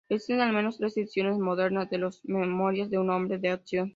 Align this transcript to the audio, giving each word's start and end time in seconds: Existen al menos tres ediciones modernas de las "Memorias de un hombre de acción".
Existen 0.09 0.41
al 0.41 0.51
menos 0.51 0.79
tres 0.79 0.97
ediciones 0.97 1.37
modernas 1.37 1.87
de 1.91 1.99
las 1.99 2.25
"Memorias 2.25 2.89
de 2.89 2.97
un 2.97 3.11
hombre 3.11 3.37
de 3.37 3.49
acción". 3.49 3.89